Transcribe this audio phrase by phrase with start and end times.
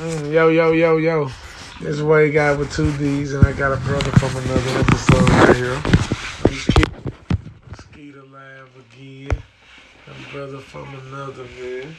[0.00, 1.26] Mm, yo, yo, yo, yo.
[1.78, 5.28] This is way guy with two D's, and I got a brother from another episode
[5.28, 5.74] right here.
[5.74, 7.02] I'm Skeeter,
[7.78, 9.42] Skeeter Live again.
[10.06, 11.94] A brother from another, man.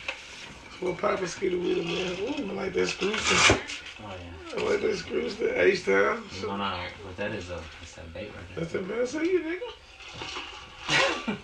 [0.79, 2.49] What Papa Skeeter with him, man?
[2.49, 4.01] Ooh, I like that screw stuff.
[4.03, 4.63] Oh yeah.
[4.63, 5.51] I like that screw stuff.
[5.53, 6.23] H-Town.
[6.23, 6.79] What's going on?
[7.03, 7.61] What that is though?
[7.83, 8.65] It's that bait right there.
[8.65, 9.01] That's the man.
[9.01, 11.37] I see you, nigga.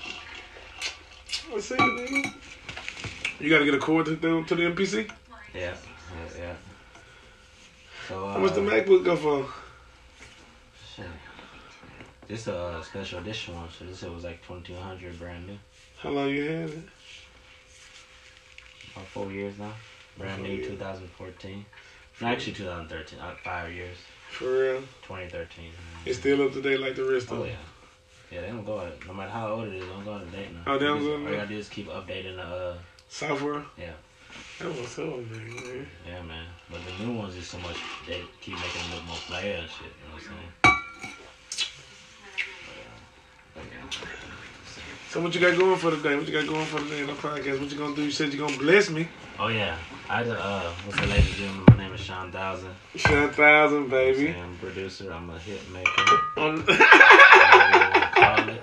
[1.55, 2.33] I see you, nigga.
[3.41, 5.11] You gotta get a cord to the, to the MPC?
[5.53, 5.75] Yeah.
[6.15, 6.39] Yeah.
[6.39, 6.53] Yeah.
[8.07, 9.45] So uh, How much the MacBook go for?
[10.95, 11.05] Shit.
[12.27, 15.57] This a uh, special edition one, so this was like twenty two hundred brand new.
[15.99, 16.79] How long you had it?
[18.93, 19.71] About four years now.
[20.17, 20.67] Brand Four new, years.
[20.67, 21.65] 2014.
[22.21, 23.19] No, actually 2013.
[23.19, 23.97] Uh, five years.
[24.31, 24.79] For real?
[25.03, 25.71] 2013.
[26.05, 27.51] It's still up to date like the rest of Oh yeah.
[28.31, 28.93] Yeah, they don't go out.
[29.07, 30.61] No matter how old it is, they don't go out of date now.
[30.67, 32.43] Oh, they don't go All you gotta do is keep updating the.
[32.43, 32.77] Uh,
[33.09, 33.63] Software?
[33.77, 33.93] Yeah.
[34.59, 35.87] That was up, man.
[36.07, 36.45] yeah, man.
[36.69, 37.77] But the new ones is so much.
[38.07, 39.87] They keep making them look more player and shit.
[39.87, 40.53] You know what I'm saying?
[40.63, 40.71] But,
[42.71, 42.85] uh,
[43.55, 44.07] but, yeah.
[45.09, 46.15] So what you got going for today?
[46.15, 47.59] What you got going for today in the podcast?
[47.61, 48.03] What you gonna do?
[48.03, 49.07] You said you gonna bless me.
[49.39, 49.77] Oh yeah,
[50.09, 51.65] I uh, what's the ladies and gentlemen?
[51.69, 52.71] My name is Sean Thousand.
[52.95, 54.35] Sean Thousand, baby.
[54.37, 55.11] I'm a producer.
[55.11, 55.89] I'm a hit maker.
[56.35, 58.61] Whatever wanna call it.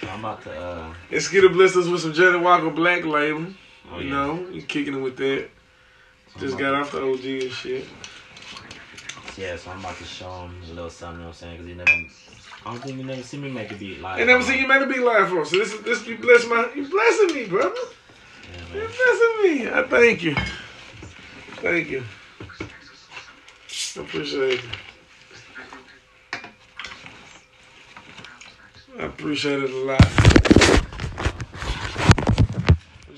[0.00, 0.56] So I'm about to.
[0.56, 3.46] Uh, Let's get a blisters with some Johnnie Walker Black Label.
[3.94, 5.48] Oh you know, you kicking it with that.
[6.38, 7.86] Just got off the OG and shit.
[9.36, 11.18] Yeah, so I'm about to show him a little something.
[11.18, 11.56] You know what I'm saying?
[11.58, 11.90] Cause he never.
[12.66, 14.20] I don't think you never seen me make a beat live.
[14.20, 15.44] I never seen you make a beat live for.
[15.44, 17.74] So this is this you bless my you blessing me, brother.
[18.72, 19.70] Yeah, You blessing me.
[19.70, 20.34] I thank you.
[21.56, 22.04] Thank you.
[23.96, 24.64] I appreciate it.
[28.98, 30.83] I appreciate it a lot.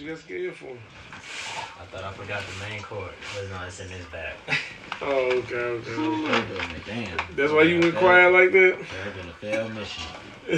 [0.06, 0.66] What you got scared for?
[0.70, 3.10] I thought I forgot the main chord.
[3.34, 4.36] But no, it's in his back.
[5.02, 5.90] Oh, okay, okay.
[5.90, 6.74] okay.
[6.86, 7.18] Damn.
[7.36, 8.78] That's why you went quiet like that?
[8.78, 10.04] That been a failed mission.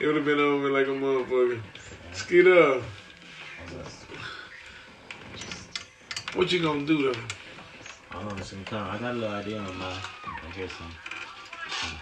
[0.00, 1.60] it would have been over like a motherfucker.
[2.12, 2.82] Skeet up.
[6.32, 7.20] What you gonna do though?
[8.12, 8.94] I don't know, some time.
[8.94, 9.84] I got a little idea on my.
[9.88, 10.90] I hear some.
[11.68, 11.98] some-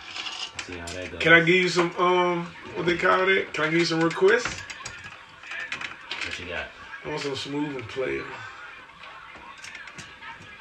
[0.64, 1.20] See how that goes.
[1.20, 2.46] Can I give you some um
[2.76, 3.52] what they call it?
[3.52, 4.60] Can I give you some requests?
[6.34, 6.66] What you got?
[7.04, 8.24] I want some smooth and player.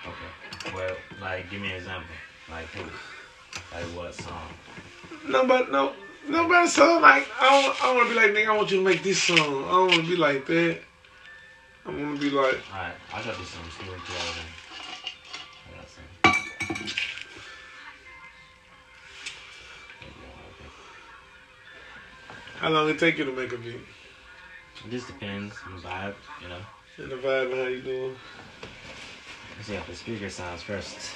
[0.05, 0.75] Okay.
[0.75, 2.13] Well, like, give me an example.
[2.47, 2.83] Like who?
[3.73, 4.49] Like what song?
[5.27, 5.93] Nobody no
[6.27, 9.01] nobody song like I don't I wanna be like nigga, I want you to make
[9.01, 9.39] this song.
[9.39, 10.79] I don't wanna be like that.
[11.87, 14.49] I wanna be like Alright, I got this jazz and
[15.65, 16.05] I got some.
[22.59, 23.79] how long it take you to make a beat?
[24.85, 26.59] It just depends on the vibe, you know.
[26.97, 28.15] And the vibe and how you doing.
[29.55, 31.11] Let's see how the speaker sounds first.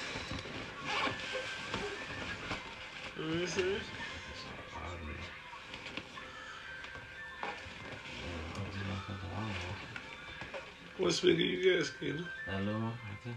[10.98, 12.24] What speaker you got, Skeeter?
[12.48, 13.36] That little one right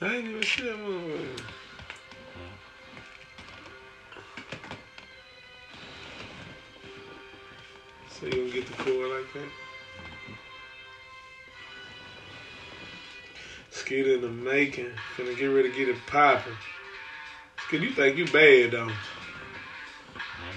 [0.00, 0.10] there.
[0.10, 1.42] I ain't even see that motherfucker.
[8.62, 9.48] So you don't get the cord like that?
[13.70, 14.90] Skeeter in the making.
[15.16, 16.52] Finna get ready to get it popping.
[17.66, 18.78] Skeeter, you think you bad, you?
[18.78, 18.90] I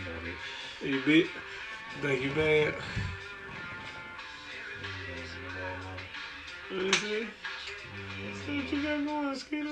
[0.04, 0.90] no bitch.
[0.90, 1.28] You bit?
[2.02, 2.76] Think you bad?
[6.70, 6.76] See.
[6.76, 7.26] Mm-hmm.
[8.46, 9.70] See what you got going, Skeeter.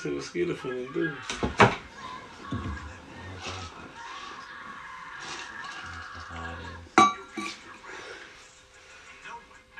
[0.00, 1.12] See what Skeeter finna do.
[6.14, 7.12] That's how it is.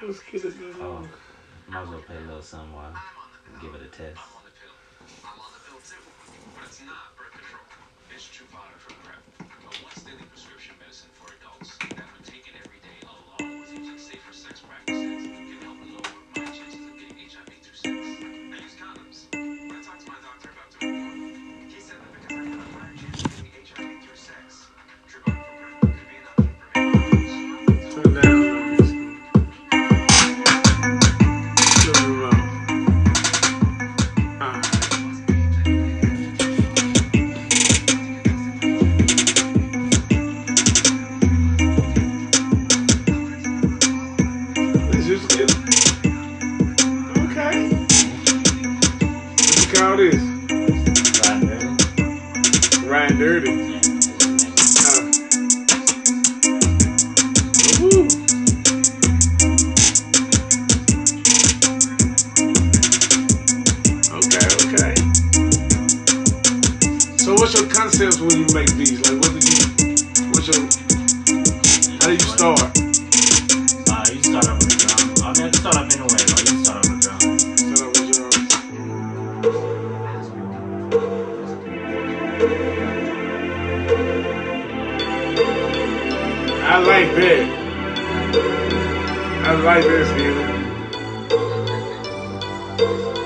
[0.00, 0.74] What's Skeeter doing?
[0.78, 1.08] Oh,
[1.68, 3.96] might as well play a little something while I give it a test.
[3.96, 4.12] Turn
[10.98, 11.19] down.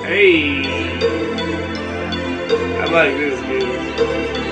[0.04, 0.62] Hey,
[2.78, 4.43] I like this feeling.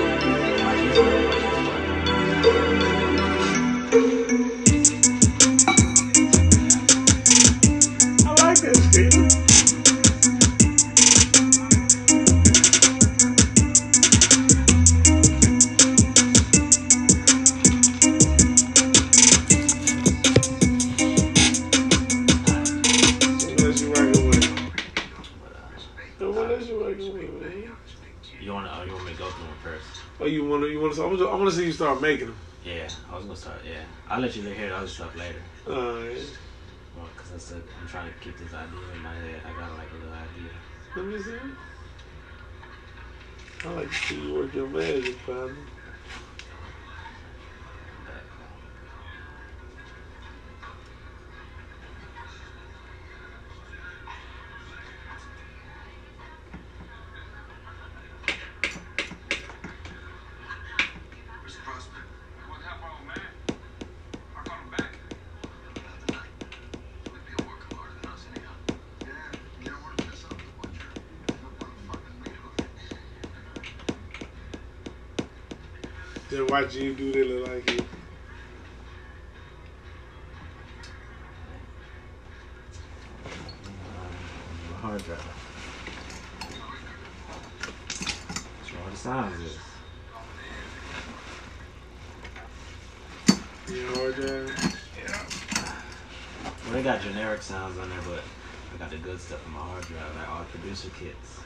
[32.03, 32.37] Making them.
[32.65, 33.61] Yeah, I was gonna start.
[33.65, 35.41] Yeah, I'll let you hear the other stuff later.
[35.65, 36.37] Alright.
[36.95, 39.41] Well, cause I said I'm trying to keep this idea in my head.
[39.45, 40.51] I got like a little idea.
[40.95, 41.39] Let me see.
[43.65, 45.55] I like to see you work your magic, partner.
[76.53, 77.87] Watching you do that look like um,
[84.79, 85.17] hard drive.
[87.87, 88.97] That's what all the
[89.41, 89.57] is.
[93.75, 94.53] You hard drive.
[96.65, 98.23] Well, they got generic sounds on there, but
[98.73, 101.39] I got the good stuff in my hard drive, like all the producer kits.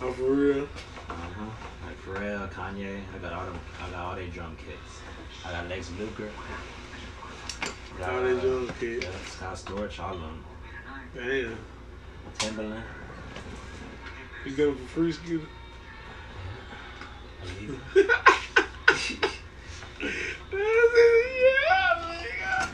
[0.00, 0.68] Oh, for real?
[1.08, 1.50] Uh huh.
[1.84, 3.00] Like Pharrell, Kanye.
[3.14, 3.58] I got all them.
[3.82, 5.00] I got all their drum kits.
[5.44, 6.30] I got Lex Luger.
[7.98, 9.04] Got, All uh, drum kits.
[9.04, 10.44] Yeah, Scott Storch, all of them.
[11.14, 11.58] Damn.
[12.38, 12.82] Timbaland.
[14.44, 15.46] You got them for free, Scooter?
[20.52, 20.58] yeah,
[22.02, 22.68] nigga.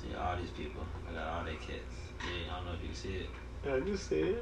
[0.00, 0.82] See all these people.
[1.08, 1.96] I got all their kits.
[2.20, 3.30] Yeah, I don't know if you see it.
[3.70, 4.38] I just said.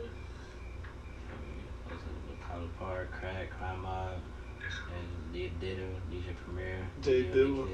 [1.89, 6.87] Those are Collar Park, Crack, Crime Mob, and D Diddle, DJ Premier.
[7.03, 7.67] J Dilla.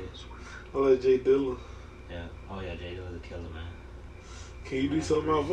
[0.75, 1.59] I like J Dilla.
[2.11, 2.27] Yeah.
[2.51, 3.67] Oh yeah, J Dilla's a killer, man.
[4.65, 5.51] Can you do something off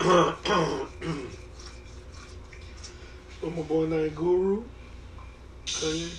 [0.00, 0.34] uh
[3.40, 4.64] What my boy named Guru?
[5.66, 6.14] Kanye?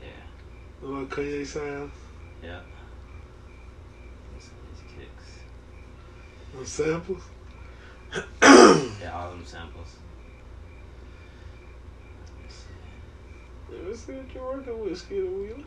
[0.00, 0.88] Yeah.
[0.88, 1.90] Like Kanye sound?
[2.42, 2.60] Yeah.
[4.34, 5.28] Listen to these kicks.
[6.62, 7.22] On samples?
[8.40, 9.96] Yeah, all them samples.
[12.28, 13.72] Let me see.
[13.72, 15.64] Yeah, let's see what you're working with, Skeeter Wheeler.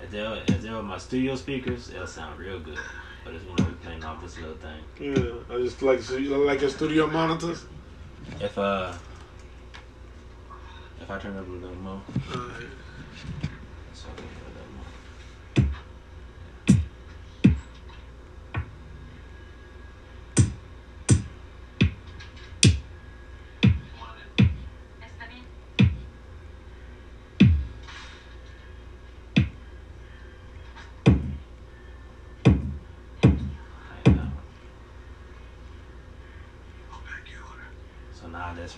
[0.00, 2.78] If they're, if they're my studio speakers, it'll sound real good.
[3.28, 4.80] You know, we're playing off this little thing.
[5.00, 7.64] Yeah, I just like so you like your studio monitors.
[8.40, 8.92] If, uh,
[11.00, 12.00] if I turn up a little more,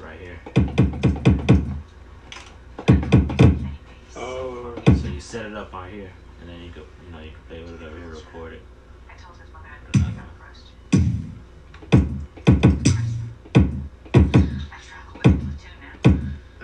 [0.01, 0.41] right here.
[4.17, 4.75] Oh.
[4.87, 7.41] So you set it up on here, and then you go, you know, you can
[7.49, 8.63] play with it over here, record it.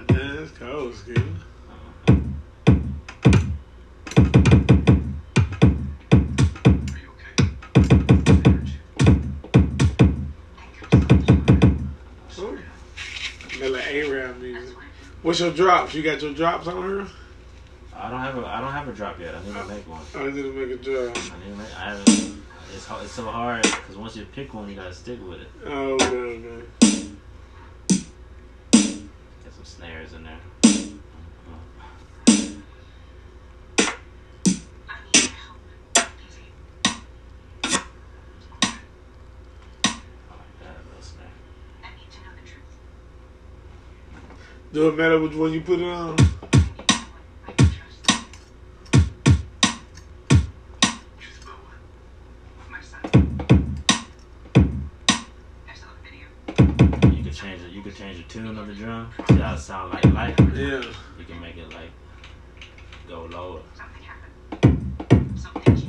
[0.09, 1.23] That's cool, good.
[15.27, 15.93] What's your drops?
[15.93, 17.05] You got your drops on her?
[17.93, 19.35] I don't have a I don't have a drop yet.
[19.35, 20.01] I need to make one.
[20.15, 21.17] I need to make a drop.
[21.17, 21.77] I need to make.
[21.77, 22.45] I haven't.
[22.73, 25.49] It's hard, it's so hard because once you pick one, you gotta stick with it.
[25.65, 26.65] Oh, okay, okay.
[27.91, 30.39] Get some snares in there.
[44.77, 46.15] Do it matter which one you put it on?
[46.17, 46.35] Truth
[51.43, 51.79] about what?
[52.71, 53.01] My son.
[55.67, 56.27] I saw the video.
[57.17, 57.71] You can change it.
[57.73, 59.11] You can change the tune of the drum.
[59.31, 60.39] See how it sound like light.
[60.55, 60.83] Yeah.
[61.19, 61.91] You can make it like
[63.09, 63.63] go lower.
[63.73, 65.41] Something happened.
[65.41, 65.86] Something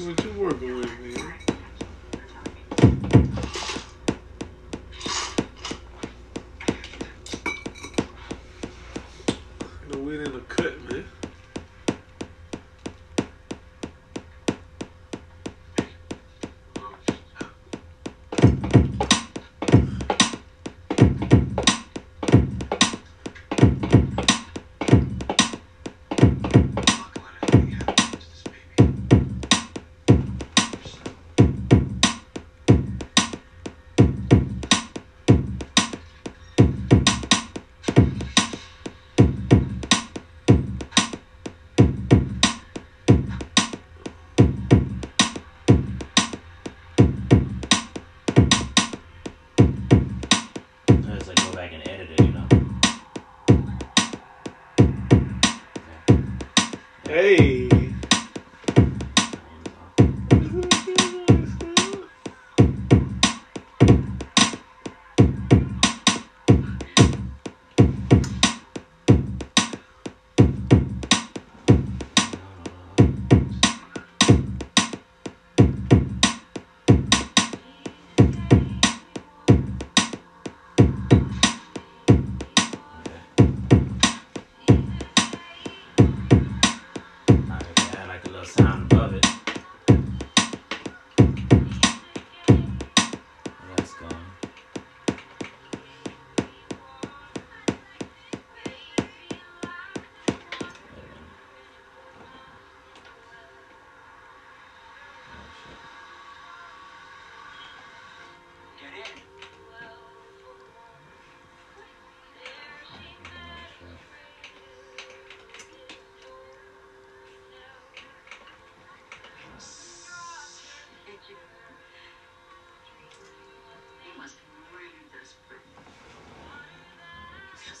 [0.00, 1.39] What you working with, man?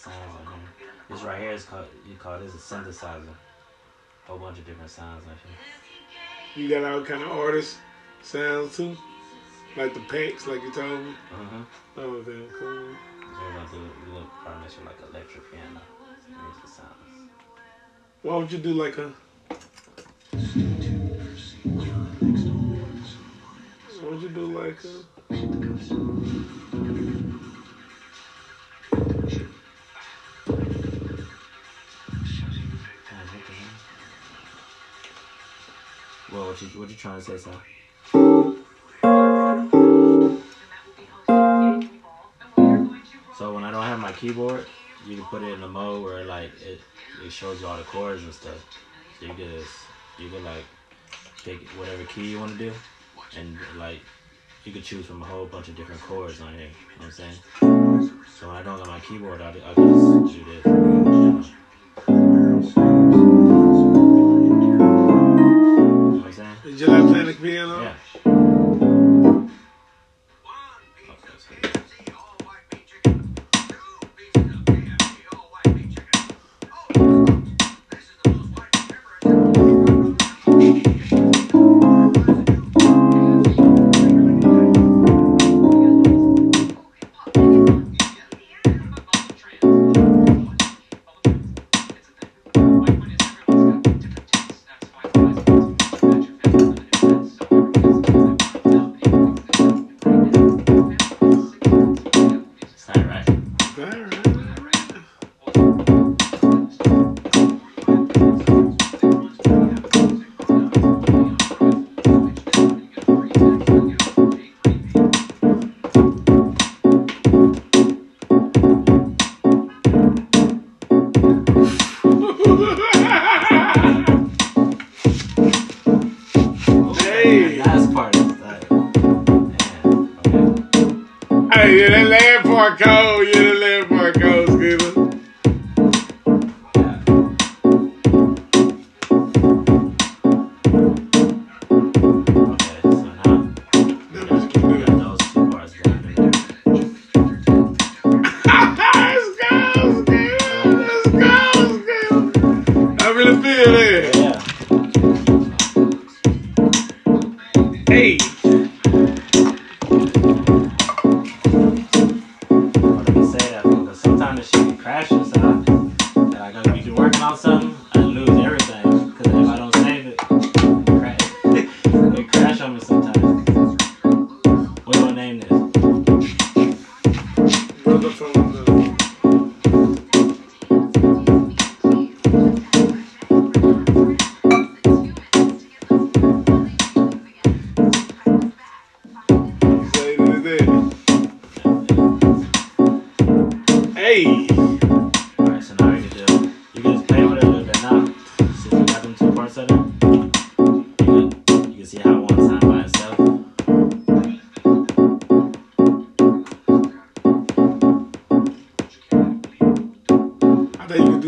[0.02, 0.88] Sounds on here.
[1.10, 3.28] This right here is called you call this a synthesizer.
[3.28, 3.34] A
[4.24, 6.62] Whole bunch of different sounds like here.
[6.62, 7.76] You got all kind of artist
[8.22, 8.96] sounds too?
[9.76, 11.10] Like the packs, like you told me?
[11.10, 11.64] Uh-huh.
[11.98, 12.96] Oh, okay, cool.
[13.70, 14.26] So do a little
[14.86, 15.82] like electric piano.
[16.28, 17.30] Here's the sounds.
[18.22, 19.12] Why would you do like a,
[24.00, 26.69] why would you do like a,
[36.60, 37.38] What you what you trying to say,
[43.34, 44.66] So when I don't have my keyboard,
[45.06, 46.82] you can put it in a mode where like it,
[47.24, 48.62] it shows you all the chords and stuff.
[49.18, 49.72] So you can just
[50.18, 50.64] you can like
[51.44, 52.72] pick whatever key you want to do,
[53.38, 54.00] and like
[54.64, 56.64] you can choose from a whole bunch of different chords on here.
[56.64, 57.36] You know what I'm saying?
[58.38, 60.80] So when I don't have my keyboard, I, I just do this.
[67.40, 67.89] piano.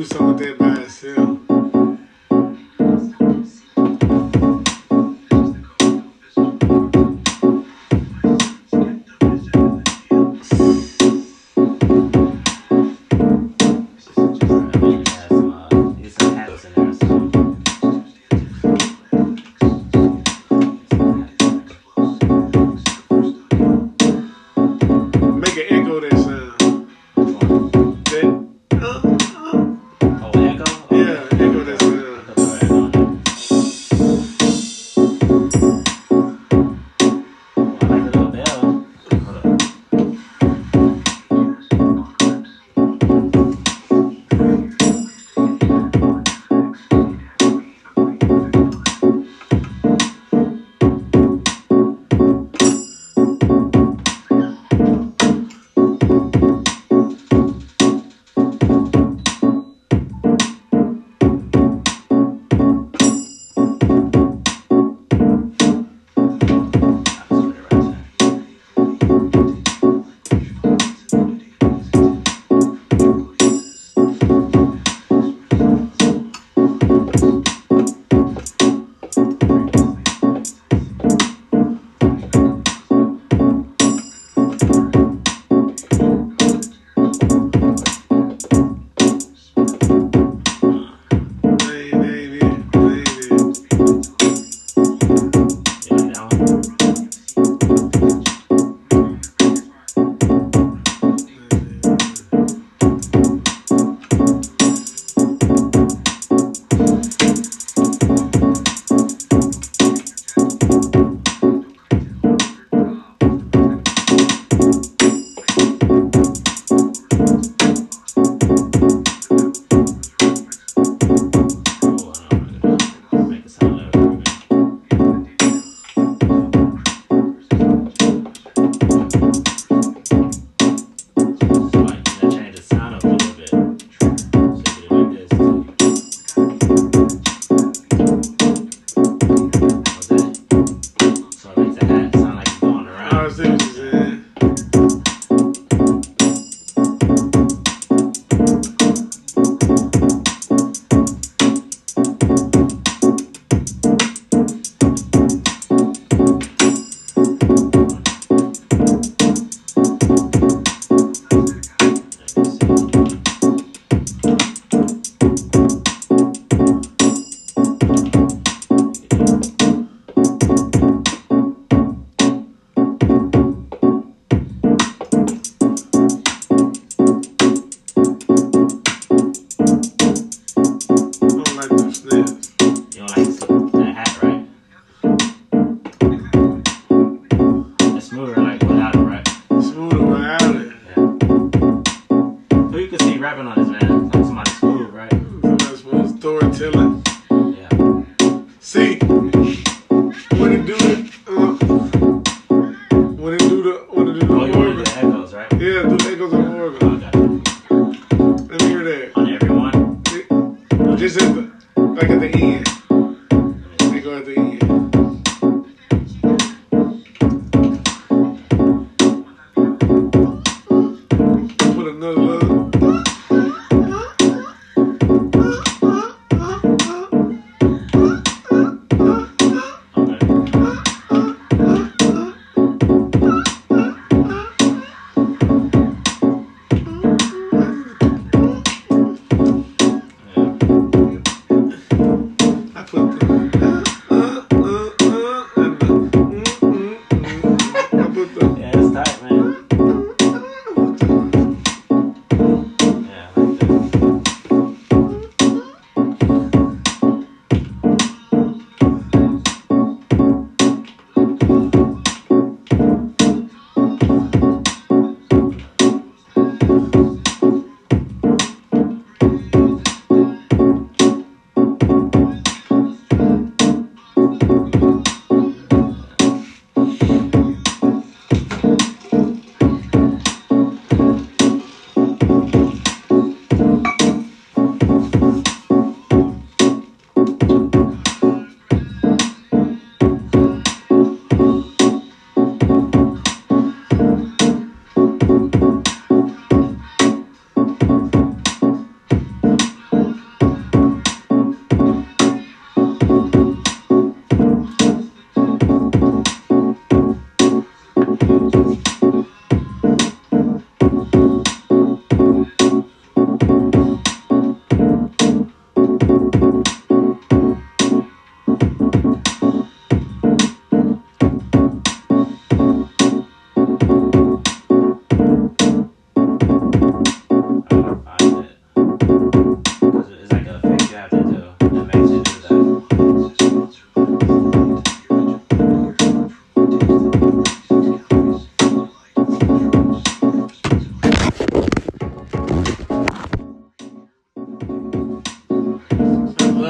[0.03, 0.62] 空想で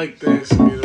[0.03, 0.82] like this music.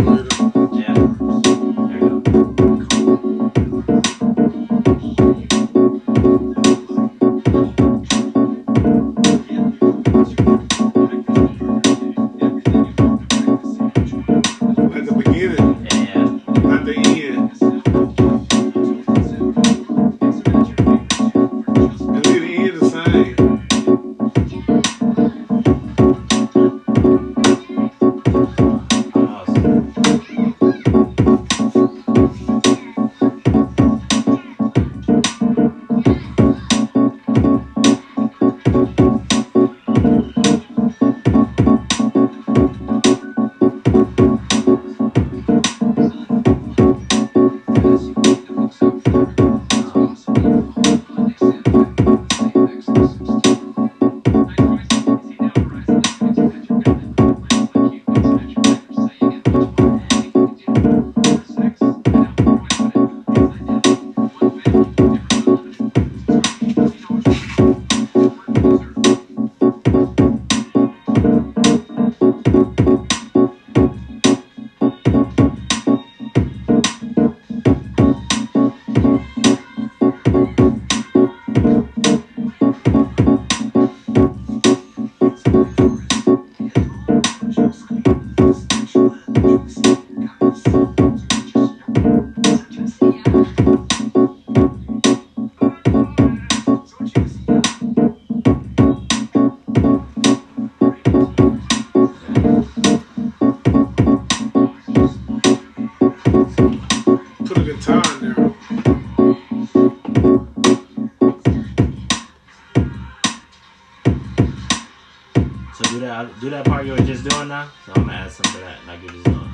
[116.08, 117.70] that do that part you were just doing now?
[117.86, 119.52] So I'm gonna add some to that and I'll give you some.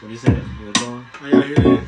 [0.00, 0.42] What you said?
[0.60, 1.06] You were doing?
[1.22, 1.87] Oh,